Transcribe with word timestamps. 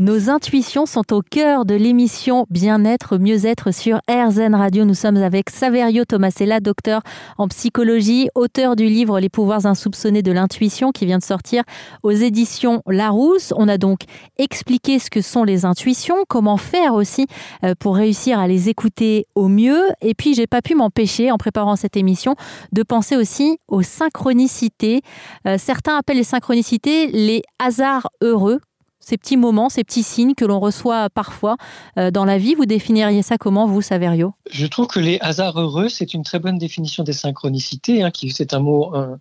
Nos 0.00 0.30
intuitions 0.30 0.86
sont 0.86 1.12
au 1.12 1.20
cœur 1.20 1.66
de 1.66 1.74
l'émission 1.74 2.46
Bien-être, 2.48 3.18
mieux-être 3.18 3.70
sur 3.70 4.00
RZN 4.10 4.54
Radio. 4.54 4.86
Nous 4.86 4.94
sommes 4.94 5.18
avec 5.18 5.50
Saverio 5.50 6.06
Tomasella, 6.06 6.60
docteur 6.60 7.02
en 7.36 7.48
psychologie, 7.48 8.30
auteur 8.34 8.76
du 8.76 8.86
livre 8.86 9.20
Les 9.20 9.28
pouvoirs 9.28 9.66
insoupçonnés 9.66 10.22
de 10.22 10.32
l'intuition 10.32 10.90
qui 10.90 11.04
vient 11.04 11.18
de 11.18 11.22
sortir 11.22 11.64
aux 12.02 12.12
éditions 12.12 12.80
Larousse. 12.86 13.52
On 13.54 13.68
a 13.68 13.76
donc 13.76 14.04
expliqué 14.38 14.98
ce 14.98 15.10
que 15.10 15.20
sont 15.20 15.44
les 15.44 15.66
intuitions, 15.66 16.24
comment 16.28 16.56
faire 16.56 16.94
aussi 16.94 17.26
euh, 17.62 17.74
pour 17.78 17.96
réussir 17.96 18.38
à 18.38 18.48
les 18.48 18.70
écouter 18.70 19.26
au 19.34 19.48
mieux. 19.48 19.82
Et 20.00 20.14
puis, 20.14 20.32
j'ai 20.32 20.46
pas 20.46 20.62
pu 20.62 20.74
m'empêcher, 20.74 21.30
en 21.30 21.36
préparant 21.36 21.76
cette 21.76 21.98
émission, 21.98 22.36
de 22.72 22.82
penser 22.82 23.18
aussi 23.18 23.58
aux 23.68 23.82
synchronicités. 23.82 25.02
Euh, 25.46 25.56
certains 25.58 25.98
appellent 25.98 26.16
les 26.16 26.24
synchronicités 26.24 27.08
les 27.08 27.42
hasards 27.58 28.08
heureux 28.22 28.60
ces 29.00 29.16
petits 29.16 29.36
moments, 29.36 29.68
ces 29.68 29.82
petits 29.82 30.02
signes 30.02 30.34
que 30.34 30.44
l'on 30.44 30.60
reçoit 30.60 31.10
parfois 31.10 31.56
euh, 31.98 32.10
dans 32.10 32.24
la 32.24 32.38
vie. 32.38 32.54
Vous 32.54 32.66
définiriez 32.66 33.22
ça 33.22 33.38
comment, 33.38 33.66
vous, 33.66 33.82
Saverio? 33.82 34.34
Je 34.50 34.66
trouve 34.66 34.86
que 34.86 35.00
les 35.00 35.18
hasards 35.20 35.58
heureux, 35.58 35.88
c'est 35.88 36.14
une 36.14 36.22
très 36.22 36.38
bonne 36.38 36.58
définition 36.58 37.02
des 37.02 37.12
synchronicités. 37.12 38.02
Hein, 38.02 38.10
c'est 38.30 38.54
un 38.54 38.60
mot 38.60 38.94
euh, 38.94 39.16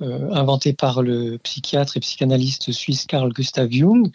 euh, 0.00 0.30
inventé 0.32 0.72
par 0.72 1.02
le 1.02 1.38
psychiatre 1.38 1.96
et 1.96 2.00
psychanalyste 2.00 2.72
suisse 2.72 3.06
Carl 3.06 3.32
Gustav 3.32 3.68
Jung, 3.70 4.10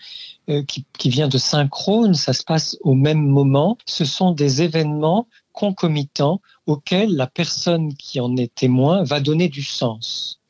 qui 0.68 1.10
vient 1.10 1.30
de 1.30 1.38
synchrone. 1.38 2.14
Ça 2.14 2.34
se 2.34 2.44
passe 2.44 2.78
au 2.82 2.94
même 2.94 3.26
moment. 3.26 3.78
Ce 3.86 4.04
sont 4.04 4.32
des 4.32 4.62
événements 4.62 5.28
concomitants 5.54 6.42
auxquels 6.66 7.16
la 7.16 7.28
personne 7.28 7.94
qui 7.94 8.20
en 8.20 8.36
est 8.36 8.54
témoin 8.54 9.04
va 9.04 9.20
donner 9.20 9.50
du 9.50 9.64
sens. 9.64 10.41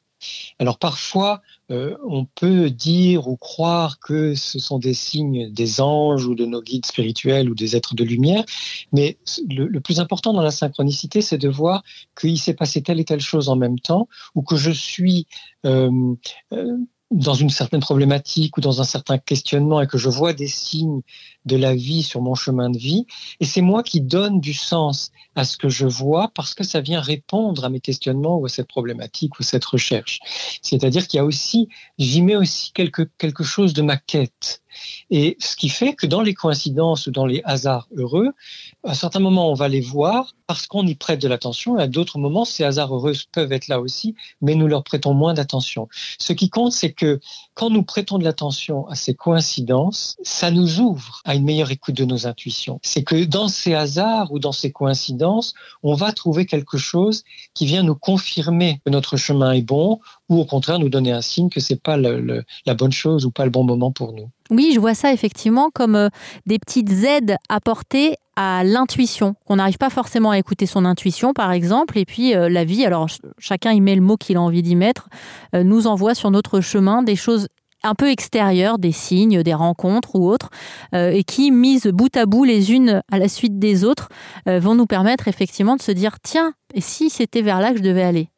Alors 0.60 0.78
parfois, 0.78 1.42
euh, 1.72 1.96
on 2.08 2.26
peut 2.26 2.70
dire 2.70 3.28
ou 3.28 3.38
croire 3.38 4.00
que 4.00 4.36
ce 4.36 4.60
sont 4.60 4.80
des 4.80 4.94
signes 4.94 5.52
des 5.52 5.82
anges 5.82 6.26
ou 6.26 6.36
de 6.36 6.46
nos 6.46 6.62
guides 6.62 6.86
spirituels 6.86 7.50
ou 7.50 7.56
des 7.56 7.76
êtres 7.76 7.96
de 7.96 8.04
lumière, 8.04 8.44
mais 8.92 9.18
le, 9.50 9.80
plus 9.80 10.00
important 10.00 10.34
dans 10.34 10.42
la 10.42 10.52
synchronicité, 10.52 11.22
c'est 11.22 11.38
de 11.38 11.50
voir 11.50 11.84
qu'il 12.20 12.40
s'est 12.40 12.54
passé 12.54 12.82
telle 12.82 13.00
et 13.00 13.06
telle 13.06 13.22
chose 13.22 13.50
en 13.50 13.56
même 13.56 13.80
temps, 13.80 14.08
ou 14.36 14.42
que 14.44 14.56
je 14.56 14.72
suis 14.72 15.28
euh, 15.66 16.16
euh, 16.54 16.78
dans 17.12 17.34
une 17.34 17.50
certaine 17.50 17.82
problématique 17.82 18.58
ou 18.58 18.62
dans 18.62 18.80
un 18.80 18.86
certain 18.86 19.18
questionnement 19.18 19.82
et 19.82 19.88
que 19.88 19.98
je 19.98 20.10
vois 20.10 20.34
des 20.34 20.48
signes 20.48 21.02
de 21.46 21.58
la 21.58 21.76
vie 21.76 22.04
sur 22.04 22.22
mon 22.22 22.36
chemin 22.36 22.70
de 22.70 22.78
vie, 22.78 23.06
et 23.40 23.46
c'est 23.46 23.62
moi 23.62 23.84
qui 23.84 24.00
donne 24.02 24.40
du 24.40 24.54
sens 24.54 25.12
à 25.36 25.44
ce 25.44 25.58
que 25.58 25.70
je 25.70 25.86
vois 25.86 26.32
parce 26.34 26.54
que 26.54 26.64
ça 26.64 26.80
vient 26.82 27.02
répondre 27.02 27.66
à 27.66 27.70
mes 27.70 27.82
questionnements 27.82 28.38
ou 28.38 28.46
à 28.46 28.50
cette 28.50 28.68
problématique 28.68 29.40
ou 29.40 29.44
cette 29.44 29.66
recherche. 29.66 30.20
C'est-à-dire 30.62 31.08
qu'il 31.08 31.18
y 31.18 31.22
a 31.22 31.26
aussi, 31.26 31.68
j'y 31.98 32.22
mets 32.22 32.36
aussi 32.38 32.72
quelque, 32.72 33.04
quelque 33.18 33.44
chose 33.44 33.74
de 33.74 33.82
ma 33.82 33.98
quête. 33.98 34.61
Et 35.10 35.38
ce 35.40 35.56
qui 35.56 35.70
fait 35.70 35.94
que 35.94 36.06
dans 36.06 36.22
les 36.22 36.34
coïncidences 36.34 37.08
ou 37.08 37.12
dans 37.12 37.26
les 37.26 37.42
hasards 37.46 37.88
heureux, 37.96 38.30
à 38.84 38.94
certains 38.94 39.20
moments, 39.20 39.50
on 39.50 39.54
va 39.54 39.68
les 39.68 39.82
voir 39.82 40.36
parce 40.48 40.68
qu'on 40.68 40.86
y 40.86 40.96
prête 40.96 41.22
de 41.22 41.30
l'attention, 41.30 41.80
et 41.80 41.84
à 41.84 41.88
d'autres 41.88 42.18
moments, 42.18 42.44
ces 42.44 42.66
hasards 42.66 42.94
heureux 42.94 43.14
peuvent 43.32 43.54
être 43.54 43.70
là 43.70 43.80
aussi, 43.80 44.16
mais 44.42 44.54
nous 44.56 44.68
leur 44.68 44.84
prêtons 44.84 45.14
moins 45.14 45.34
d'attention. 45.34 45.88
Ce 46.20 46.34
qui 46.34 46.50
compte, 46.50 46.74
c'est 46.74 46.92
que 46.92 47.22
quand 47.54 47.70
nous 47.70 47.84
prêtons 47.84 48.18
de 48.18 48.26
l'attention 48.26 48.86
à 48.88 48.96
ces 48.96 49.14
coïncidences, 49.14 50.18
ça 50.24 50.52
nous 50.52 50.80
ouvre 50.80 51.22
à 51.24 51.36
une 51.36 51.46
meilleure 51.46 51.72
écoute 51.72 51.96
de 51.96 52.04
nos 52.04 52.28
intuitions. 52.28 52.80
C'est 52.84 53.04
que 53.04 53.24
dans 53.24 53.48
ces 53.48 53.74
hasards 53.74 54.32
ou 54.34 54.40
dans 54.40 54.52
ces 54.52 54.72
coïncidences, 54.72 55.54
on 55.84 55.94
va 55.94 56.12
trouver 56.12 56.46
quelque 56.46 56.78
chose 56.78 57.24
qui 57.54 57.66
vient 57.66 57.84
nous 57.84 57.96
confirmer 57.96 58.82
que 58.86 58.90
notre 58.90 59.16
chemin 59.16 59.54
est 59.54 59.62
bon 59.62 60.00
ou 60.32 60.40
au 60.40 60.46
contraire 60.46 60.80
nous 60.80 60.90
donner 60.90 61.12
un 61.12 61.22
signe 61.22 61.50
que 61.50 61.60
c'est 61.60 61.82
pas 61.82 61.98
la 61.98 62.74
bonne 62.74 62.92
chose 62.92 63.26
ou 63.26 63.32
pas 63.32 63.44
le 63.44 63.52
bon 63.52 63.66
moment 63.66 63.92
pour 63.92 64.14
nous. 64.14 64.30
Oui, 64.50 64.72
je 64.74 64.80
vois 64.80 64.94
ça 64.94 65.12
effectivement 65.14 65.70
comme 65.74 65.96
euh, 65.96 66.10
des 66.46 66.58
petites 66.58 67.04
aides 67.04 67.36
apportées 67.50 68.16
à 68.38 68.64
l'intuition, 68.64 69.36
qu'on 69.46 69.58
n'arrive 69.58 69.78
pas 69.78 69.90
forcément 69.90 70.32
à 70.32 70.38
écouter 70.38 70.66
son 70.66 70.86
intuition, 70.86 71.34
par 71.34 71.52
exemple, 71.52 71.98
et 71.98 72.06
puis 72.06 72.34
euh, 72.34 72.48
la 72.48 72.64
vie, 72.64 72.86
alors 72.86 73.08
chacun 73.40 73.72
y 73.72 73.82
met 73.82 73.94
le 73.94 74.02
mot 74.02 74.16
qu'il 74.16 74.38
a 74.38 74.42
envie 74.42 74.62
d'y 74.62 74.78
mettre, 74.78 75.10
euh, 75.54 75.64
nous 75.64 75.86
envoie 75.86 76.16
sur 76.16 76.32
notre 76.32 76.62
chemin 76.62 77.04
des 77.04 77.18
choses 77.18 77.48
un 77.84 77.94
peu 77.94 78.10
extérieures, 78.10 78.78
des 78.78 78.92
signes, 78.94 79.44
des 79.44 79.54
rencontres 79.54 80.16
ou 80.16 80.30
autres, 80.30 80.52
et 80.94 81.24
qui, 81.24 81.50
mises 81.50 81.88
bout 81.88 82.16
à 82.16 82.28
bout 82.28 82.44
les 82.44 82.74
unes 82.74 83.02
à 83.12 83.18
la 83.18 83.28
suite 83.28 83.58
des 83.58 83.84
autres, 83.84 84.10
vont 84.46 84.76
nous 84.76 84.86
permettre 84.86 85.28
effectivement 85.28 85.76
de 85.76 85.82
se 85.82 85.92
dire, 85.92 86.18
tiens, 86.22 86.54
et 86.76 86.82
si 86.82 87.10
c'était 87.10 87.42
vers 87.42 87.60
là 87.60 87.72
que 87.72 87.80
je 87.80 87.82
devais 87.82 88.04
aller? 88.04 88.30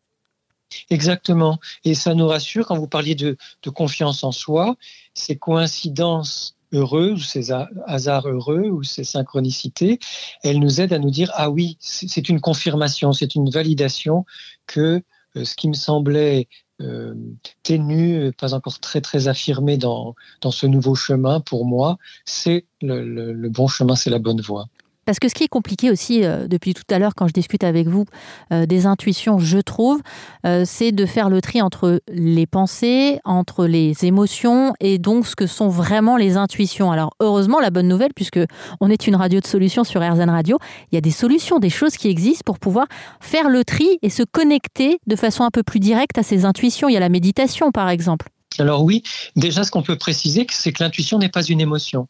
Exactement. 0.89 1.59
Et 1.83 1.95
ça 1.95 2.13
nous 2.13 2.27
rassure 2.27 2.67
quand 2.67 2.77
vous 2.77 2.87
parliez 2.87 3.15
de, 3.15 3.37
confiance 3.73 4.23
en 4.23 4.31
soi, 4.31 4.75
ces 5.13 5.35
coïncidences 5.37 6.55
heureuses, 6.73 7.25
ces 7.25 7.51
hasards 7.85 8.27
heureux 8.27 8.69
ou 8.69 8.83
ces 8.83 9.03
synchronicités, 9.03 9.99
elles 10.43 10.59
nous 10.59 10.81
aident 10.81 10.93
à 10.93 10.99
nous 10.99 11.11
dire 11.11 11.31
ah 11.35 11.49
oui, 11.49 11.77
c'est 11.79 12.29
une 12.29 12.41
confirmation, 12.41 13.13
c'est 13.13 13.35
une 13.35 13.49
validation 13.49 14.25
que 14.67 15.03
euh, 15.35 15.45
ce 15.45 15.55
qui 15.55 15.67
me 15.67 15.73
semblait 15.73 16.47
euh, 16.81 17.13
ténu, 17.61 18.31
pas 18.37 18.53
encore 18.53 18.79
très 18.79 19.01
très 19.01 19.27
affirmé 19.27 19.77
dans, 19.77 20.15
dans 20.41 20.51
ce 20.51 20.65
nouveau 20.65 20.95
chemin 20.95 21.39
pour 21.39 21.65
moi, 21.65 21.97
c'est 22.25 22.65
le 22.81 23.49
bon 23.49 23.67
chemin, 23.67 23.95
c'est 23.95 24.09
la 24.09 24.19
bonne 24.19 24.41
voie. 24.41 24.67
Parce 25.05 25.19
que 25.19 25.27
ce 25.27 25.33
qui 25.33 25.43
est 25.43 25.49
compliqué 25.49 25.91
aussi, 25.91 26.23
euh, 26.23 26.47
depuis 26.47 26.73
tout 26.73 26.83
à 26.89 26.99
l'heure, 26.99 27.13
quand 27.15 27.27
je 27.27 27.33
discute 27.33 27.63
avec 27.63 27.87
vous 27.87 28.05
euh, 28.51 28.65
des 28.65 28.85
intuitions, 28.85 29.39
je 29.39 29.59
trouve, 29.59 30.01
euh, 30.45 30.63
c'est 30.65 30.91
de 30.91 31.05
faire 31.05 31.29
le 31.29 31.41
tri 31.41 31.61
entre 31.61 32.01
les 32.09 32.45
pensées, 32.45 33.19
entre 33.25 33.65
les 33.65 34.05
émotions 34.05 34.73
et 34.79 34.97
donc 34.97 35.27
ce 35.27 35.35
que 35.35 35.47
sont 35.47 35.69
vraiment 35.69 36.17
les 36.17 36.37
intuitions. 36.37 36.91
Alors 36.91 37.15
heureusement, 37.19 37.59
la 37.59 37.69
bonne 37.69 37.87
nouvelle, 37.87 38.13
puisque 38.15 38.39
on 38.79 38.89
est 38.89 39.07
une 39.07 39.15
radio 39.15 39.39
de 39.39 39.47
solutions 39.47 39.83
sur 39.83 40.01
RZN 40.01 40.29
Radio, 40.29 40.57
il 40.91 40.95
y 40.95 40.97
a 40.97 41.01
des 41.01 41.11
solutions, 41.11 41.59
des 41.59 41.69
choses 41.69 41.97
qui 41.97 42.07
existent 42.07 42.43
pour 42.45 42.59
pouvoir 42.59 42.87
faire 43.19 43.49
le 43.49 43.63
tri 43.63 43.99
et 44.01 44.09
se 44.09 44.23
connecter 44.23 44.99
de 45.07 45.15
façon 45.15 45.43
un 45.43 45.51
peu 45.51 45.63
plus 45.63 45.79
directe 45.79 46.17
à 46.17 46.23
ces 46.23 46.45
intuitions. 46.45 46.87
Il 46.87 46.93
y 46.93 46.97
a 46.97 47.01
la 47.01 47.09
méditation, 47.09 47.71
par 47.71 47.89
exemple. 47.89 48.27
Alors 48.59 48.83
oui, 48.83 49.03
déjà 49.35 49.63
ce 49.63 49.71
qu'on 49.71 49.81
peut 49.81 49.97
préciser, 49.97 50.45
c'est 50.51 50.71
que 50.71 50.83
l'intuition 50.83 51.17
n'est 51.17 51.29
pas 51.29 51.43
une 51.43 51.61
émotion. 51.61 52.07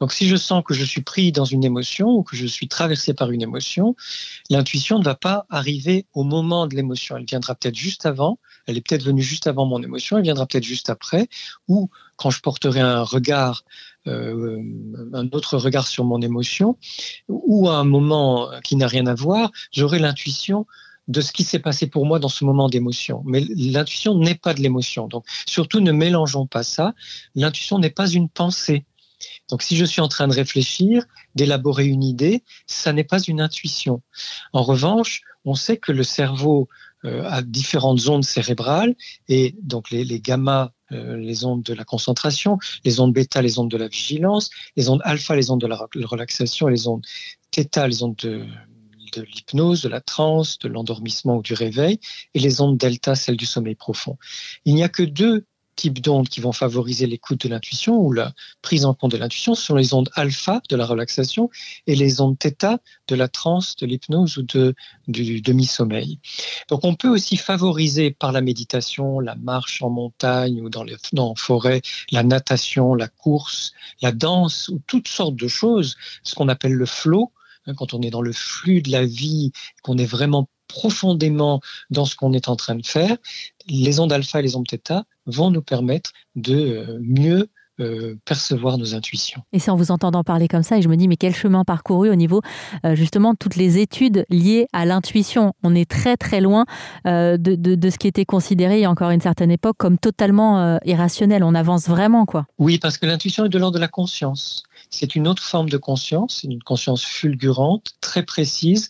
Donc 0.00 0.12
si 0.12 0.28
je 0.28 0.36
sens 0.36 0.62
que 0.64 0.74
je 0.74 0.84
suis 0.84 1.02
pris 1.02 1.32
dans 1.32 1.44
une 1.44 1.64
émotion 1.64 2.08
ou 2.08 2.22
que 2.22 2.36
je 2.36 2.46
suis 2.46 2.68
traversé 2.68 3.14
par 3.14 3.30
une 3.30 3.42
émotion, 3.42 3.96
l'intuition 4.50 4.98
ne 4.98 5.04
va 5.04 5.14
pas 5.14 5.46
arriver 5.50 6.06
au 6.14 6.24
moment 6.24 6.66
de 6.66 6.74
l'émotion. 6.74 7.16
Elle 7.16 7.26
viendra 7.26 7.54
peut-être 7.54 7.76
juste 7.76 8.06
avant, 8.06 8.38
elle 8.66 8.76
est 8.76 8.86
peut-être 8.86 9.04
venue 9.04 9.22
juste 9.22 9.46
avant 9.46 9.66
mon 9.66 9.82
émotion, 9.82 10.18
elle 10.18 10.24
viendra 10.24 10.46
peut-être 10.46 10.64
juste 10.64 10.90
après, 10.90 11.28
ou 11.68 11.90
quand 12.16 12.30
je 12.30 12.40
porterai 12.40 12.80
un 12.80 13.02
regard, 13.02 13.64
euh, 14.06 14.62
un 15.12 15.26
autre 15.32 15.58
regard 15.58 15.86
sur 15.86 16.04
mon 16.04 16.20
émotion, 16.20 16.76
ou 17.28 17.68
à 17.68 17.76
un 17.76 17.84
moment 17.84 18.50
qui 18.62 18.76
n'a 18.76 18.86
rien 18.86 19.06
à 19.06 19.14
voir, 19.14 19.50
j'aurai 19.72 19.98
l'intuition 19.98 20.66
de 21.08 21.20
ce 21.20 21.32
qui 21.32 21.44
s'est 21.44 21.58
passé 21.58 21.86
pour 21.86 22.06
moi 22.06 22.18
dans 22.18 22.28
ce 22.28 22.44
moment 22.44 22.68
d'émotion. 22.68 23.22
Mais 23.26 23.44
l'intuition 23.56 24.14
n'est 24.14 24.34
pas 24.34 24.54
de 24.54 24.60
l'émotion. 24.60 25.06
Donc, 25.06 25.24
surtout, 25.46 25.80
ne 25.80 25.92
mélangeons 25.92 26.46
pas 26.46 26.62
ça. 26.62 26.94
L'intuition 27.34 27.78
n'est 27.78 27.90
pas 27.90 28.08
une 28.08 28.28
pensée. 28.28 28.84
Donc 29.48 29.62
si 29.62 29.76
je 29.76 29.84
suis 29.84 30.00
en 30.00 30.08
train 30.08 30.28
de 30.28 30.34
réfléchir, 30.34 31.04
d'élaborer 31.34 31.86
une 31.86 32.02
idée, 32.02 32.42
ça 32.66 32.92
n'est 32.92 33.04
pas 33.04 33.20
une 33.20 33.40
intuition. 33.40 34.02
En 34.52 34.62
revanche, 34.62 35.22
on 35.44 35.54
sait 35.54 35.76
que 35.76 35.92
le 35.92 36.02
cerveau 36.02 36.68
euh, 37.04 37.22
a 37.28 37.42
différentes 37.42 38.08
ondes 38.08 38.24
cérébrales 38.24 38.94
et 39.28 39.54
donc 39.62 39.90
les, 39.90 40.20
gamma, 40.20 40.72
euh, 40.92 41.16
les 41.16 41.44
ondes 41.44 41.62
de 41.62 41.74
la 41.74 41.84
concentration, 41.84 42.58
les 42.84 42.98
ondes 42.98 43.12
bêta, 43.12 43.42
les 43.42 43.58
ondes 43.58 43.70
de 43.70 43.76
la 43.76 43.88
vigilance, 43.88 44.48
les 44.76 44.88
ondes 44.88 45.02
alpha, 45.04 45.36
les 45.36 45.50
ondes 45.50 45.60
de 45.60 45.66
la 45.66 45.86
relaxation, 46.04 46.66
les 46.68 46.88
ondes 46.88 47.04
theta, 47.50 47.86
les 47.88 48.02
ondes 48.02 48.16
de, 48.16 48.46
de 49.14 49.22
l'hypnose, 49.22 49.82
de 49.82 49.88
la 49.88 50.00
transe, 50.00 50.58
de 50.58 50.68
l'endormissement 50.68 51.36
ou 51.36 51.42
du 51.42 51.54
réveil, 51.54 52.00
et 52.34 52.38
les 52.38 52.60
ondes 52.60 52.78
delta, 52.78 53.14
celles 53.14 53.36
du 53.36 53.46
sommeil 53.46 53.74
profond. 53.74 54.16
Il 54.64 54.74
n'y 54.74 54.82
a 54.82 54.88
que 54.88 55.02
deux 55.02 55.46
types 55.74 56.00
d'ondes 56.00 56.28
qui 56.28 56.40
vont 56.40 56.52
favoriser 56.52 57.06
l'écoute 57.06 57.46
de 57.46 57.48
l'intuition 57.48 57.96
ou 57.96 58.12
la 58.12 58.32
prise 58.62 58.84
en 58.84 58.94
compte 58.94 59.12
de 59.12 59.16
l'intuition 59.16 59.54
sont 59.54 59.74
les 59.74 59.94
ondes 59.94 60.10
alpha 60.14 60.60
de 60.68 60.76
la 60.76 60.86
relaxation 60.86 61.50
et 61.86 61.96
les 61.96 62.20
ondes 62.20 62.38
theta 62.38 62.78
de 63.08 63.14
la 63.14 63.28
transe, 63.28 63.76
de 63.76 63.86
l'hypnose 63.86 64.38
ou 64.38 64.42
de, 64.42 64.74
du 65.08 65.40
demi-sommeil. 65.40 66.18
Donc 66.68 66.84
on 66.84 66.94
peut 66.94 67.08
aussi 67.08 67.36
favoriser 67.36 68.10
par 68.10 68.32
la 68.32 68.40
méditation, 68.40 69.20
la 69.20 69.34
marche 69.36 69.82
en 69.82 69.90
montagne 69.90 70.60
ou 70.60 70.70
dans 70.70 70.84
les 70.84 70.96
en 71.16 71.34
forêt, 71.34 71.82
la 72.10 72.22
natation, 72.22 72.94
la 72.94 73.08
course, 73.08 73.72
la 74.02 74.12
danse 74.12 74.68
ou 74.68 74.80
toutes 74.86 75.08
sortes 75.08 75.36
de 75.36 75.48
choses, 75.48 75.96
ce 76.22 76.34
qu'on 76.34 76.48
appelle 76.48 76.72
le 76.72 76.86
flow, 76.86 77.32
hein, 77.66 77.74
quand 77.74 77.94
on 77.94 78.02
est 78.02 78.10
dans 78.10 78.22
le 78.22 78.32
flux 78.32 78.82
de 78.82 78.90
la 78.90 79.04
vie, 79.04 79.52
qu'on 79.82 79.98
est 79.98 80.06
vraiment 80.06 80.48
profondément 80.68 81.60
dans 81.90 82.04
ce 82.04 82.16
qu'on 82.16 82.32
est 82.32 82.48
en 82.48 82.56
train 82.56 82.74
de 82.74 82.86
faire, 82.86 83.16
les 83.66 84.00
ondes 84.00 84.12
alpha 84.12 84.40
et 84.40 84.42
les 84.42 84.56
ondes 84.56 84.66
theta 84.66 85.04
vont 85.26 85.50
nous 85.50 85.62
permettre 85.62 86.12
de 86.36 86.54
euh, 86.54 86.98
mieux 87.00 87.48
euh, 87.80 88.14
percevoir 88.24 88.78
nos 88.78 88.94
intuitions. 88.94 89.42
Et 89.52 89.58
c'est 89.58 89.72
en 89.72 89.74
vous 89.74 89.90
entendant 89.90 90.22
parler 90.22 90.46
comme 90.46 90.62
ça, 90.62 90.78
et 90.78 90.82
je 90.82 90.88
me 90.88 90.94
dis, 90.94 91.08
mais 91.08 91.16
quel 91.16 91.34
chemin 91.34 91.64
parcouru 91.64 92.08
au 92.08 92.14
niveau 92.14 92.40
euh, 92.86 92.94
justement 92.94 93.32
de 93.32 93.36
toutes 93.36 93.56
les 93.56 93.78
études 93.78 94.24
liées 94.30 94.68
à 94.72 94.84
l'intuition. 94.84 95.54
On 95.64 95.74
est 95.74 95.90
très 95.90 96.16
très 96.16 96.40
loin 96.40 96.66
euh, 97.08 97.36
de, 97.36 97.56
de, 97.56 97.90
ce 97.90 97.98
qui 97.98 98.06
était 98.06 98.24
considéré 98.24 98.76
il 98.78 98.82
y 98.82 98.84
a 98.84 98.90
encore 98.92 99.10
une 99.10 99.20
certaine 99.20 99.50
époque 99.50 99.74
comme 99.76 99.98
totalement 99.98 100.78
irrationnel. 100.84 101.42
On 101.42 101.56
avance 101.56 101.88
vraiment, 101.88 102.26
quoi. 102.26 102.46
Oui, 102.58 102.78
parce 102.78 102.96
que 102.96 103.06
l'intuition 103.06 103.44
est 103.44 103.48
de 103.48 103.58
l'ordre 103.58 103.74
de 103.74 103.80
la 103.80 103.88
conscience. 103.88 104.62
C'est 104.90 105.16
une 105.16 105.26
autre 105.26 105.42
forme 105.42 105.68
de 105.68 105.76
conscience, 105.76 106.44
une 106.44 106.62
conscience 106.62 107.02
fulgurante, 107.02 107.94
très 108.00 108.22
précise, 108.22 108.88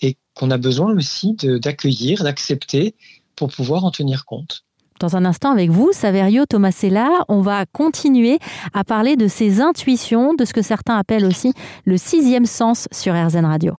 et 0.00 0.16
qu'on 0.32 0.50
a 0.50 0.56
besoin 0.56 0.96
aussi 0.96 1.34
d'accueillir, 1.34 2.24
d'accepter 2.24 2.94
pour 3.36 3.52
pouvoir 3.52 3.84
en 3.84 3.90
tenir 3.90 4.24
compte. 4.24 4.64
Dans 5.00 5.16
un 5.16 5.24
instant 5.24 5.50
avec 5.50 5.70
vous, 5.70 5.90
Saverio 5.92 6.46
Tomasella, 6.46 7.24
on 7.28 7.40
va 7.40 7.66
continuer 7.66 8.38
à 8.72 8.84
parler 8.84 9.16
de 9.16 9.26
ses 9.26 9.60
intuitions, 9.60 10.34
de 10.34 10.44
ce 10.44 10.52
que 10.52 10.62
certains 10.62 10.96
appellent 10.96 11.24
aussi 11.24 11.52
le 11.84 11.96
sixième 11.96 12.46
sens 12.46 12.88
sur 12.92 13.14
RZN 13.14 13.44
Radio. 13.44 13.74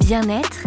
Bien-être, 0.00 0.66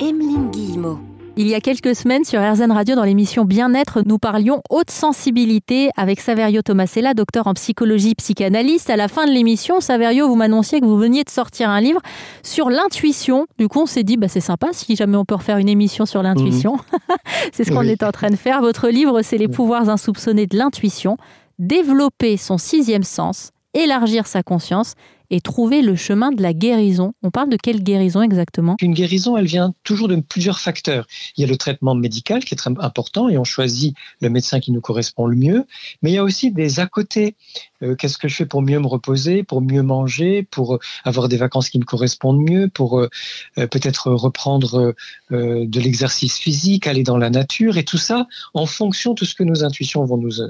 Emeline 0.00 0.50
Guillemot. 0.50 1.11
Il 1.38 1.48
y 1.48 1.54
a 1.54 1.60
quelques 1.60 1.96
semaines 1.96 2.24
sur 2.24 2.42
RZN 2.42 2.70
Radio 2.72 2.94
dans 2.94 3.04
l'émission 3.04 3.46
Bien-être, 3.46 4.02
nous 4.04 4.18
parlions 4.18 4.60
haute 4.68 4.90
sensibilité 4.90 5.88
avec 5.96 6.20
Saverio 6.20 6.60
Tomasella, 6.60 7.14
docteur 7.14 7.46
en 7.46 7.54
psychologie 7.54 8.14
psychanalyste. 8.14 8.90
À 8.90 8.96
la 8.96 9.08
fin 9.08 9.24
de 9.24 9.30
l'émission, 9.30 9.80
Saverio, 9.80 10.28
vous 10.28 10.34
m'annonciez 10.34 10.80
que 10.80 10.84
vous 10.84 10.98
veniez 10.98 11.24
de 11.24 11.30
sortir 11.30 11.70
un 11.70 11.80
livre 11.80 12.00
sur 12.42 12.68
l'intuition. 12.68 13.46
Du 13.58 13.68
coup, 13.68 13.80
on 13.80 13.86
s'est 13.86 14.02
dit, 14.02 14.18
bah, 14.18 14.28
c'est 14.28 14.40
sympa 14.40 14.68
si 14.72 14.94
jamais 14.94 15.16
on 15.16 15.24
peut 15.24 15.36
refaire 15.36 15.56
une 15.56 15.70
émission 15.70 16.04
sur 16.04 16.22
l'intuition. 16.22 16.74
Mhm. 16.74 17.16
c'est 17.54 17.64
ce 17.64 17.72
qu'on 17.72 17.80
est 17.82 18.02
en 18.02 18.12
train 18.12 18.28
de 18.28 18.36
faire. 18.36 18.60
Votre 18.60 18.90
livre, 18.90 19.22
c'est 19.22 19.38
Les 19.38 19.48
pouvoirs 19.48 19.88
insoupçonnés 19.88 20.46
de 20.46 20.58
l'intuition. 20.58 21.16
Développer 21.58 22.36
son 22.36 22.58
sixième 22.58 23.04
sens, 23.04 23.52
élargir 23.72 24.26
sa 24.26 24.42
conscience 24.42 24.92
et 25.32 25.40
trouver 25.40 25.80
le 25.80 25.96
chemin 25.96 26.30
de 26.30 26.42
la 26.42 26.52
guérison. 26.52 27.14
On 27.22 27.30
parle 27.30 27.48
de 27.48 27.56
quelle 27.56 27.82
guérison 27.82 28.20
exactement? 28.20 28.76
Une 28.82 28.92
guérison, 28.92 29.36
elle 29.38 29.46
vient 29.46 29.74
toujours 29.82 30.06
de 30.06 30.16
plusieurs 30.16 30.60
facteurs. 30.60 31.06
Il 31.36 31.40
y 31.40 31.44
a 31.44 31.46
le 31.46 31.56
traitement 31.56 31.94
médical 31.94 32.44
qui 32.44 32.52
est 32.52 32.56
très 32.56 32.70
important 32.78 33.30
et 33.30 33.38
on 33.38 33.44
choisit 33.44 33.96
le 34.20 34.28
médecin 34.28 34.60
qui 34.60 34.72
nous 34.72 34.82
correspond 34.82 35.26
le 35.26 35.34
mieux, 35.34 35.64
mais 36.02 36.10
il 36.10 36.14
y 36.14 36.18
a 36.18 36.22
aussi 36.22 36.52
des 36.52 36.80
à 36.80 36.86
côté. 36.86 37.34
Euh, 37.82 37.96
qu'est-ce 37.96 38.18
que 38.18 38.28
je 38.28 38.36
fais 38.36 38.46
pour 38.46 38.60
mieux 38.60 38.78
me 38.78 38.86
reposer, 38.86 39.42
pour 39.42 39.62
mieux 39.62 39.82
manger, 39.82 40.42
pour 40.42 40.78
avoir 41.04 41.28
des 41.28 41.38
vacances 41.38 41.70
qui 41.70 41.78
me 41.78 41.84
correspondent 41.84 42.42
mieux, 42.42 42.68
pour 42.68 43.00
euh, 43.00 43.08
euh, 43.56 43.66
peut-être 43.66 44.10
reprendre 44.12 44.94
de 45.30 45.80
l'exercice 45.80 46.36
physique, 46.36 46.86
aller 46.86 47.04
dans 47.04 47.16
la 47.16 47.30
nature 47.30 47.78
et 47.78 47.84
tout 47.84 47.96
ça 47.96 48.26
en 48.52 48.66
fonction 48.66 49.14
de 49.14 49.24
ce 49.24 49.34
que 49.34 49.44
nos 49.44 49.64
intuitions 49.64 50.04
vont 50.04 50.18
nous 50.18 50.42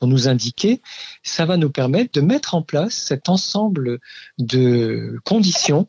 vont 0.00 0.08
nous 0.08 0.28
indiquer, 0.28 0.80
ça 1.22 1.46
va 1.46 1.56
nous 1.56 1.70
permettre 1.70 2.12
de 2.12 2.20
mettre 2.20 2.54
en 2.54 2.62
place 2.62 2.94
cet 2.94 3.28
ensemble 3.28 3.98
de 4.38 5.18
conditions 5.24 5.88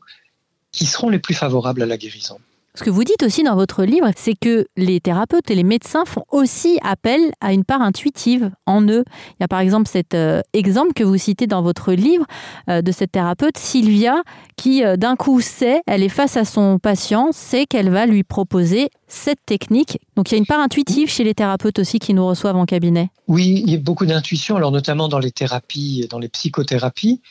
qui 0.71 0.85
seront 0.85 1.09
les 1.09 1.19
plus 1.19 1.33
favorables 1.33 1.81
à 1.81 1.85
la 1.85 1.97
guérison. 1.97 2.39
Ce 2.77 2.83
que 2.83 2.91
vous 2.91 3.03
dites 3.03 3.23
aussi 3.23 3.41
dans 3.41 3.55
votre 3.55 3.83
livre, 3.85 4.11
c'est 4.15 4.35
que 4.35 4.67
les 4.77 4.99
thérapeutes 4.99 5.49
et 5.49 5.55
les 5.55 5.63
médecins 5.63 6.05
font 6.05 6.25
aussi 6.31 6.77
appel 6.83 7.31
à 7.41 7.51
une 7.51 7.63
part 7.63 7.81
intuitive 7.81 8.51
en 8.67 8.83
eux. 8.83 9.03
Il 9.31 9.37
y 9.41 9.43
a 9.43 9.47
par 9.47 9.61
exemple 9.61 9.87
cet 9.87 10.13
euh, 10.13 10.41
exemple 10.53 10.93
que 10.93 11.03
vous 11.03 11.17
citez 11.17 11.47
dans 11.47 11.63
votre 11.63 11.93
livre 11.93 12.23
euh, 12.69 12.83
de 12.83 12.91
cette 12.91 13.13
thérapeute, 13.13 13.57
Sylvia, 13.57 14.21
qui 14.57 14.85
euh, 14.85 14.95
d'un 14.95 15.15
coup 15.15 15.41
sait, 15.41 15.81
elle 15.87 16.03
est 16.03 16.07
face 16.07 16.37
à 16.37 16.45
son 16.45 16.77
patient, 16.77 17.31
sait 17.31 17.65
qu'elle 17.65 17.89
va 17.89 18.05
lui 18.05 18.23
proposer 18.23 18.91
cette 19.07 19.43
technique. 19.43 19.97
Donc 20.15 20.29
il 20.29 20.35
y 20.35 20.35
a 20.35 20.37
une 20.37 20.45
part 20.45 20.59
intuitive 20.59 21.09
chez 21.09 21.23
les 21.23 21.33
thérapeutes 21.33 21.79
aussi 21.79 21.97
qui 21.97 22.13
nous 22.13 22.27
reçoivent 22.27 22.57
en 22.57 22.67
cabinet. 22.67 23.09
Oui, 23.27 23.63
il 23.65 23.71
y 23.71 23.75
a 23.75 23.79
beaucoup 23.79 24.05
d'intuition, 24.05 24.55
alors 24.55 24.71
notamment 24.71 25.07
dans 25.07 25.17
les 25.17 25.31
thérapies, 25.31 26.05
dans 26.11 26.19
les 26.19 26.29
psychothérapies, 26.29 27.21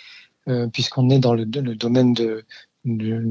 puisqu'on 0.72 1.10
est 1.10 1.18
dans 1.18 1.34
le, 1.34 1.44
domaine 1.44 2.14
de, 2.14 2.44
de, 2.86 3.22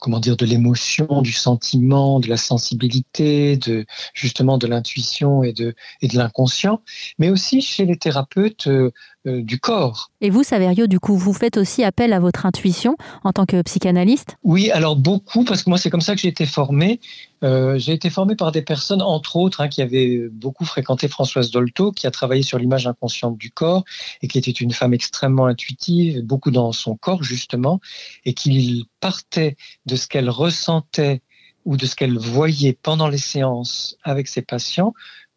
comment 0.00 0.20
dire 0.20 0.36
de 0.36 0.44
l'émotion, 0.46 1.22
du 1.22 1.32
sentiment, 1.32 2.20
de 2.20 2.28
la 2.28 2.36
sensibilité, 2.36 3.56
de 3.56 3.86
justement 4.14 4.58
de 4.58 4.66
l'intuition 4.66 5.42
et 5.42 5.52
de 5.52 5.74
et 6.02 6.08
de 6.08 6.16
l'inconscient, 6.16 6.82
mais 7.18 7.30
aussi 7.30 7.62
chez 7.62 7.86
les 7.86 7.96
thérapeutes 7.96 8.66
euh, 8.68 8.92
euh, 9.26 9.42
du 9.42 9.58
corps. 9.58 10.10
Et 10.20 10.30
vous, 10.30 10.42
Saverio, 10.42 10.86
du 10.86 11.00
coup, 11.00 11.16
vous 11.16 11.32
faites 11.32 11.56
aussi 11.56 11.82
appel 11.82 12.12
à 12.12 12.20
votre 12.20 12.46
intuition 12.46 12.96
en 13.24 13.32
tant 13.32 13.44
que 13.44 13.60
psychanalyste? 13.62 14.36
Oui, 14.44 14.70
alors 14.70 14.94
beaucoup, 14.94 15.44
parce 15.44 15.62
que 15.62 15.70
moi, 15.70 15.78
c'est 15.78 15.90
comme 15.90 16.00
ça 16.00 16.14
que 16.14 16.20
j'ai 16.20 16.28
été 16.28 16.46
formé. 16.46 17.00
Euh, 17.42 17.76
j'ai 17.78 17.92
été 17.92 18.08
formé 18.08 18.36
par 18.36 18.52
des 18.52 18.62
personnes, 18.62 19.02
entre 19.02 19.36
autres, 19.36 19.60
hein, 19.60 19.68
qui 19.68 19.82
avaient 19.82 20.28
beaucoup 20.30 20.64
fréquenté 20.64 21.08
Françoise 21.08 21.50
Dolto, 21.50 21.92
qui 21.92 22.06
a 22.06 22.10
travaillé 22.10 22.42
sur 22.42 22.58
l'image 22.58 22.86
inconsciente 22.86 23.36
du 23.36 23.50
corps 23.50 23.84
et 24.22 24.28
qui 24.28 24.38
était 24.38 24.50
une 24.50 24.72
femme 24.72 24.94
extrêmement 24.94 25.46
intuitive, 25.46 26.22
beaucoup 26.22 26.50
dans 26.50 26.72
son 26.72 26.96
corps, 26.96 27.22
justement, 27.22 27.80
et 28.24 28.32
qui 28.32 28.88
partait 29.00 29.56
de 29.86 29.96
ce 29.96 30.06
qu'elle 30.06 30.30
ressentait 30.30 31.22
ou 31.64 31.76
de 31.76 31.84
ce 31.84 31.96
qu'elle 31.96 32.16
voyait 32.16 32.78
pendant 32.80 33.08
les 33.08 33.18
séances 33.18 33.96
avec 34.04 34.28
ses 34.28 34.42
patients 34.42 34.94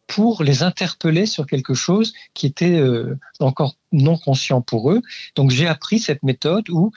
pour 0.09 0.43
les 0.43 0.63
interpeller 0.63 1.27
sur 1.27 1.45
quelque 1.45 1.75
chose 1.75 2.13
qui 2.33 2.47
était 2.47 2.79
euh, 2.79 3.15
encore 3.39 3.75
non 3.91 4.17
conscient 4.17 4.59
pour 4.59 4.91
eux. 4.91 5.01
Donc 5.35 5.51
j'ai 5.51 5.67
appris 5.67 5.99
cette 5.99 6.23
méthode 6.23 6.67
où 6.69 6.91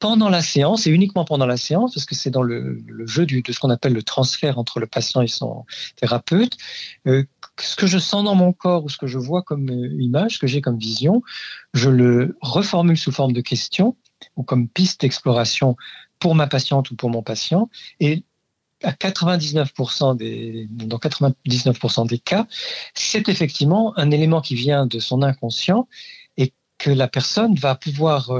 pendant 0.00 0.28
la 0.28 0.42
séance, 0.42 0.86
et 0.86 0.90
uniquement 0.90 1.24
pendant 1.24 1.46
la 1.46 1.56
séance, 1.56 1.94
parce 1.94 2.06
que 2.06 2.14
c'est 2.14 2.30
dans 2.30 2.42
le, 2.42 2.82
jeu 3.06 3.24
de 3.24 3.52
ce 3.52 3.58
qu'on 3.58 3.70
appelle 3.70 3.92
le 3.92 4.02
transfert 4.02 4.58
entre 4.58 4.80
le 4.80 4.86
patient 4.86 5.22
et 5.22 5.28
son 5.28 5.64
thérapeute, 5.96 6.56
euh, 7.06 7.24
ce 7.60 7.76
que 7.76 7.86
je 7.86 7.98
sens 7.98 8.24
dans 8.24 8.34
mon 8.34 8.52
corps 8.52 8.84
ou 8.84 8.88
ce 8.88 8.98
que 8.98 9.06
je 9.06 9.18
vois 9.18 9.42
comme 9.42 9.70
euh, 9.70 10.02
image, 10.02 10.34
ce 10.34 10.38
que 10.38 10.46
j'ai 10.48 10.60
comme 10.60 10.78
vision, 10.78 11.22
je 11.72 11.88
le 11.88 12.36
reformule 12.40 12.98
sous 12.98 13.12
forme 13.12 13.32
de 13.32 13.40
question 13.40 13.96
ou 14.36 14.42
comme 14.42 14.68
piste 14.68 15.02
d'exploration 15.02 15.76
pour 16.18 16.34
ma 16.34 16.48
patiente 16.48 16.90
ou 16.90 16.96
pour 16.96 17.10
mon 17.10 17.22
patient, 17.22 17.68
et 18.00 18.24
à 18.84 18.92
99% 18.92 20.16
des, 20.16 20.66
dans 20.70 20.98
99% 20.98 22.06
des 22.06 22.18
cas, 22.18 22.46
c'est 22.94 23.28
effectivement 23.28 23.96
un 23.98 24.10
élément 24.10 24.40
qui 24.40 24.54
vient 24.54 24.86
de 24.86 24.98
son 24.98 25.22
inconscient 25.22 25.88
et 26.36 26.52
que 26.78 26.90
la 26.90 27.08
personne 27.08 27.54
va 27.54 27.74
pouvoir 27.74 28.30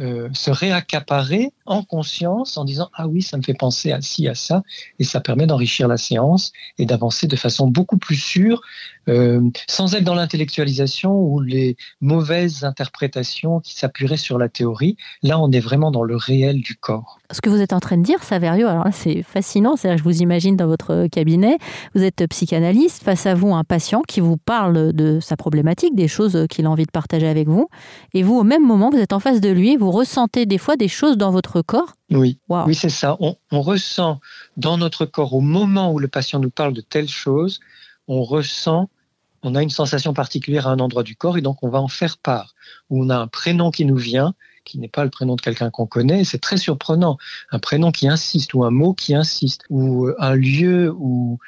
euh, 0.00 0.30
se 0.32 0.50
réaccaparer 0.50 1.52
en 1.66 1.82
conscience 1.82 2.56
en 2.56 2.64
disant 2.64 2.88
ah 2.94 3.06
oui 3.06 3.20
ça 3.20 3.36
me 3.36 3.42
fait 3.42 3.52
penser 3.52 3.92
à 3.92 4.00
ci 4.00 4.26
à 4.26 4.34
ça 4.34 4.62
et 4.98 5.04
ça 5.04 5.20
permet 5.20 5.46
d'enrichir 5.46 5.86
la 5.86 5.98
séance 5.98 6.52
et 6.78 6.86
d'avancer 6.86 7.26
de 7.26 7.36
façon 7.36 7.66
beaucoup 7.66 7.98
plus 7.98 8.16
sûre 8.16 8.62
euh, 9.08 9.42
sans 9.68 9.94
être 9.94 10.04
dans 10.04 10.14
l'intellectualisation 10.14 11.12
ou 11.12 11.40
les 11.40 11.76
mauvaises 12.00 12.64
interprétations 12.64 13.60
qui 13.60 13.76
s'appuieraient 13.76 14.16
sur 14.16 14.38
la 14.38 14.48
théorie 14.48 14.96
là 15.22 15.38
on 15.38 15.52
est 15.52 15.60
vraiment 15.60 15.90
dans 15.90 16.04
le 16.04 16.16
réel 16.16 16.62
du 16.62 16.74
corps 16.74 17.20
ce 17.32 17.40
que 17.40 17.48
vous 17.48 17.60
êtes 17.60 17.72
en 17.72 17.80
train 17.80 17.96
de 17.96 18.02
dire, 18.02 18.22
Saverio, 18.22 18.68
alors 18.68 18.86
c'est 18.92 19.22
fascinant. 19.22 19.76
C'est 19.76 19.96
je 19.96 20.02
vous 20.02 20.20
imagine 20.20 20.56
dans 20.56 20.66
votre 20.66 21.06
cabinet, 21.06 21.58
vous 21.94 22.02
êtes 22.02 22.26
psychanalyste, 22.28 23.02
face 23.02 23.26
à 23.26 23.34
vous 23.34 23.54
un 23.54 23.64
patient 23.64 24.02
qui 24.06 24.20
vous 24.20 24.36
parle 24.36 24.92
de 24.92 25.18
sa 25.20 25.36
problématique, 25.36 25.94
des 25.94 26.08
choses 26.08 26.46
qu'il 26.50 26.66
a 26.66 26.70
envie 26.70 26.84
de 26.84 26.90
partager 26.90 27.26
avec 27.26 27.48
vous, 27.48 27.68
et 28.14 28.22
vous 28.22 28.34
au 28.34 28.42
même 28.42 28.64
moment, 28.64 28.90
vous 28.90 28.98
êtes 28.98 29.12
en 29.12 29.20
face 29.20 29.40
de 29.40 29.50
lui, 29.50 29.76
vous 29.82 29.90
ressentez 29.90 30.46
des 30.46 30.58
fois 30.58 30.76
des 30.76 30.88
choses 30.88 31.16
dans 31.16 31.30
votre 31.30 31.62
corps? 31.62 31.92
Oui, 32.10 32.38
oui, 32.48 32.74
c'est 32.74 32.88
ça. 32.88 33.16
On, 33.20 33.36
on 33.50 33.62
ressent 33.62 34.20
dans 34.56 34.78
notre 34.78 35.04
corps 35.04 35.34
au 35.34 35.40
moment 35.40 35.92
où 35.92 35.98
le 35.98 36.08
patient 36.08 36.40
nous 36.40 36.50
parle 36.50 36.72
de 36.72 36.80
telle 36.80 37.08
chose, 37.08 37.60
on 38.08 38.22
ressent 38.22 38.88
on 39.44 39.56
a 39.56 39.62
une 39.62 39.70
sensation 39.70 40.14
particulière 40.14 40.68
à 40.68 40.70
un 40.70 40.78
endroit 40.78 41.02
du 41.02 41.16
corps 41.16 41.36
et 41.36 41.40
donc 41.40 41.62
on 41.62 41.68
va 41.68 41.80
en 41.80 41.88
faire 41.88 42.18
part. 42.18 42.54
Ou 42.90 43.04
on 43.04 43.10
a 43.10 43.16
un 43.16 43.26
prénom 43.26 43.70
qui 43.70 43.84
nous 43.84 43.96
vient 43.96 44.34
qui 44.64 44.78
n'est 44.78 44.88
pas 44.88 45.02
le 45.02 45.10
prénom 45.10 45.34
de 45.34 45.40
quelqu'un 45.40 45.70
qu'on 45.70 45.86
connaît. 45.86 46.24
C'est 46.24 46.38
très 46.38 46.56
surprenant. 46.56 47.18
Un 47.50 47.58
prénom 47.58 47.90
qui 47.90 48.08
insiste 48.08 48.54
ou 48.54 48.64
un 48.64 48.70
mot 48.70 48.94
qui 48.94 49.14
insiste 49.14 49.64
ou 49.70 50.06
euh, 50.06 50.14
un 50.18 50.34
lieu 50.34 50.94
ou, 50.96 51.38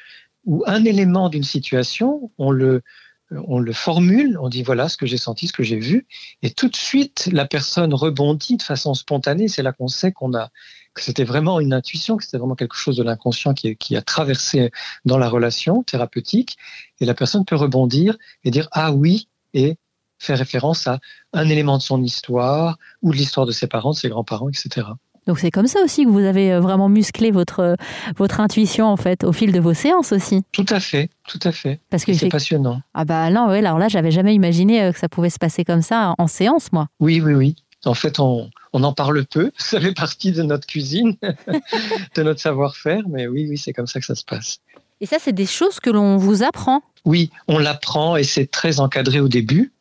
ou 0.46 0.64
un 0.66 0.84
élément 0.84 1.28
d'une 1.28 1.44
situation, 1.44 2.32
on 2.38 2.50
le, 2.50 2.82
on 3.30 3.58
le 3.58 3.72
formule, 3.72 4.38
on 4.40 4.48
dit 4.48 4.62
voilà 4.62 4.88
ce 4.88 4.96
que 4.96 5.06
j'ai 5.06 5.16
senti, 5.16 5.48
ce 5.48 5.52
que 5.52 5.62
j'ai 5.62 5.78
vu, 5.78 6.06
et 6.42 6.50
tout 6.50 6.68
de 6.68 6.76
suite 6.76 7.28
la 7.32 7.46
personne 7.46 7.94
rebondit 7.94 8.56
de 8.56 8.62
façon 8.62 8.94
spontanée. 8.94 9.48
C'est 9.48 9.62
là 9.62 9.72
qu'on 9.72 9.88
sait 9.88 10.12
qu'on 10.12 10.34
a 10.34 10.50
que 10.94 11.02
c'était 11.02 11.24
vraiment 11.24 11.58
une 11.58 11.72
intuition, 11.72 12.16
que 12.16 12.24
c'était 12.24 12.38
vraiment 12.38 12.54
quelque 12.54 12.76
chose 12.76 12.96
de 12.96 13.02
l'inconscient 13.02 13.52
qui, 13.52 13.76
qui, 13.76 13.96
a 13.96 14.02
traversé 14.02 14.70
dans 15.04 15.18
la 15.18 15.28
relation 15.28 15.82
thérapeutique, 15.82 16.56
et 17.00 17.04
la 17.04 17.14
personne 17.14 17.44
peut 17.44 17.56
rebondir 17.56 18.16
et 18.44 18.50
dire 18.50 18.68
ah 18.72 18.92
oui, 18.92 19.28
et 19.54 19.76
fait 20.18 20.34
référence 20.34 20.86
à 20.86 21.00
un 21.32 21.48
élément 21.48 21.78
de 21.78 21.82
son 21.82 22.02
histoire 22.02 22.78
ou 23.02 23.12
de 23.12 23.16
l'histoire 23.16 23.46
de 23.46 23.52
ses 23.52 23.66
parents, 23.66 23.90
de 23.90 23.96
ses 23.96 24.08
grands-parents, 24.08 24.48
etc. 24.48 24.86
Donc 25.26 25.38
c'est 25.38 25.50
comme 25.50 25.66
ça 25.66 25.80
aussi 25.82 26.04
que 26.04 26.10
vous 26.10 26.24
avez 26.24 26.52
euh, 26.52 26.60
vraiment 26.60 26.88
musclé 26.88 27.30
votre, 27.30 27.60
euh, 27.60 27.74
votre 28.16 28.40
intuition 28.40 28.86
en 28.86 28.96
fait 28.96 29.24
au 29.24 29.32
fil 29.32 29.52
de 29.52 29.60
vos 29.60 29.74
séances 29.74 30.12
aussi. 30.12 30.42
Tout 30.52 30.66
à 30.68 30.80
fait, 30.80 31.10
tout 31.26 31.40
à 31.42 31.52
fait. 31.52 31.80
Parce 31.90 32.04
que 32.04 32.12
c'est 32.12 32.28
passionnant. 32.28 32.80
Ah 32.92 33.04
bah 33.04 33.30
non, 33.30 33.48
ouais, 33.48 33.58
alors 33.58 33.78
là 33.78 33.88
j'avais 33.88 34.10
jamais 34.10 34.34
imaginé 34.34 34.82
euh, 34.82 34.92
que 34.92 34.98
ça 34.98 35.08
pouvait 35.08 35.30
se 35.30 35.38
passer 35.38 35.64
comme 35.64 35.82
ça 35.82 36.14
en 36.18 36.26
séance, 36.26 36.72
moi. 36.72 36.88
Oui, 37.00 37.20
oui, 37.20 37.34
oui. 37.34 37.56
En 37.86 37.94
fait, 37.94 38.18
on, 38.18 38.50
on 38.72 38.82
en 38.82 38.92
parle 38.92 39.24
peu. 39.26 39.50
Ça 39.58 39.78
fait 39.78 39.92
partie 39.92 40.32
de 40.32 40.42
notre 40.42 40.66
cuisine, 40.66 41.16
de 42.16 42.22
notre 42.22 42.40
savoir-faire, 42.40 43.02
mais 43.08 43.26
oui, 43.26 43.46
oui, 43.48 43.58
c'est 43.58 43.74
comme 43.74 43.86
ça 43.86 44.00
que 44.00 44.06
ça 44.06 44.14
se 44.14 44.24
passe. 44.24 44.58
Et 45.00 45.06
ça, 45.06 45.16
c'est 45.20 45.32
des 45.34 45.46
choses 45.46 45.80
que 45.80 45.90
l'on 45.90 46.16
vous 46.16 46.42
apprend. 46.42 46.80
Oui, 47.04 47.30
on 47.46 47.58
l'apprend 47.58 48.16
et 48.16 48.24
c'est 48.24 48.50
très 48.50 48.80
encadré 48.80 49.20
au 49.20 49.28
début. 49.28 49.72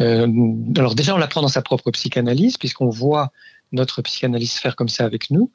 Euh, 0.00 0.26
alors 0.76 0.94
déjà, 0.94 1.14
on 1.14 1.18
l'apprend 1.18 1.42
dans 1.42 1.48
sa 1.48 1.62
propre 1.62 1.90
psychanalyse, 1.90 2.56
puisqu'on 2.56 2.88
voit 2.88 3.30
notre 3.72 4.02
psychanalyse 4.02 4.54
faire 4.54 4.76
comme 4.76 4.88
ça 4.88 5.04
avec 5.04 5.30
nous. 5.30 5.52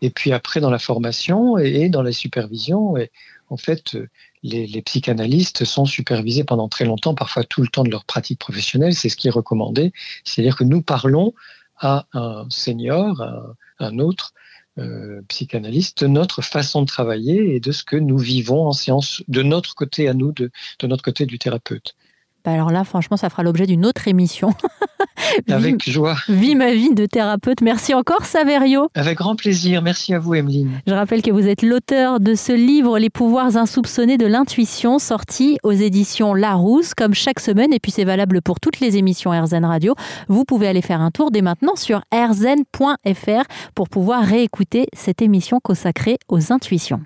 Et 0.00 0.10
puis 0.10 0.32
après, 0.32 0.60
dans 0.60 0.70
la 0.70 0.80
formation 0.80 1.58
et 1.58 1.88
dans 1.88 2.02
la 2.02 2.12
supervision, 2.12 2.96
et 2.96 3.10
en 3.50 3.56
fait, 3.56 3.96
les, 4.42 4.66
les, 4.66 4.82
psychanalystes 4.82 5.64
sont 5.64 5.84
supervisés 5.84 6.42
pendant 6.42 6.68
très 6.68 6.84
longtemps, 6.84 7.14
parfois 7.14 7.44
tout 7.44 7.62
le 7.62 7.68
temps 7.68 7.84
de 7.84 7.90
leur 7.90 8.04
pratique 8.04 8.40
professionnelle. 8.40 8.94
C'est 8.94 9.08
ce 9.08 9.16
qui 9.16 9.28
est 9.28 9.32
recommandé. 9.32 9.92
C'est-à-dire 10.24 10.56
que 10.56 10.64
nous 10.64 10.82
parlons 10.82 11.34
à 11.76 12.06
un 12.12 12.46
senior, 12.48 13.20
à 13.20 13.54
un 13.78 13.98
autre 13.98 14.32
euh, 14.78 15.20
psychanalyste, 15.28 16.02
de 16.02 16.06
notre 16.06 16.40
façon 16.40 16.80
de 16.80 16.86
travailler 16.86 17.54
et 17.54 17.60
de 17.60 17.72
ce 17.72 17.84
que 17.84 17.96
nous 17.96 18.16
vivons 18.16 18.66
en 18.66 18.72
séance 18.72 19.22
de 19.28 19.42
notre 19.42 19.74
côté 19.74 20.08
à 20.08 20.14
nous, 20.14 20.32
de 20.32 20.50
notre 20.82 21.04
côté 21.04 21.26
du 21.26 21.38
thérapeute. 21.38 21.94
Bah 22.44 22.52
alors 22.52 22.70
là, 22.70 22.84
franchement, 22.84 23.16
ça 23.16 23.30
fera 23.30 23.42
l'objet 23.42 23.66
d'une 23.66 23.86
autre 23.86 24.08
émission. 24.08 24.52
Avec 25.48 25.88
joie. 25.88 26.16
Vie 26.28 26.54
ma 26.54 26.72
vie 26.72 26.94
de 26.94 27.06
thérapeute. 27.06 27.60
Merci 27.60 27.94
encore, 27.94 28.24
Saverio. 28.24 28.88
Avec 28.94 29.18
grand 29.18 29.36
plaisir. 29.36 29.82
Merci 29.82 30.14
à 30.14 30.18
vous, 30.18 30.34
Emeline. 30.34 30.80
Je 30.86 30.92
rappelle 30.92 31.22
que 31.22 31.30
vous 31.30 31.46
êtes 31.46 31.62
l'auteur 31.62 32.20
de 32.20 32.34
ce 32.34 32.52
livre, 32.52 32.98
Les 32.98 33.10
pouvoirs 33.10 33.56
insoupçonnés 33.56 34.18
de 34.18 34.26
l'intuition, 34.26 34.98
sorti 34.98 35.58
aux 35.62 35.72
éditions 35.72 36.34
Larousse, 36.34 36.94
comme 36.94 37.14
chaque 37.14 37.40
semaine. 37.40 37.72
Et 37.72 37.78
puis, 37.78 37.92
c'est 37.92 38.04
valable 38.04 38.42
pour 38.42 38.60
toutes 38.60 38.80
les 38.80 38.96
émissions 38.96 39.30
RZN 39.30 39.64
Radio. 39.64 39.94
Vous 40.28 40.44
pouvez 40.44 40.68
aller 40.68 40.82
faire 40.82 41.00
un 41.00 41.10
tour 41.10 41.30
dès 41.30 41.42
maintenant 41.42 41.76
sur 41.76 42.02
rzn.fr 42.12 43.44
pour 43.74 43.88
pouvoir 43.88 44.24
réécouter 44.24 44.86
cette 44.94 45.22
émission 45.22 45.60
consacrée 45.62 46.18
aux 46.28 46.52
intuitions. 46.52 47.02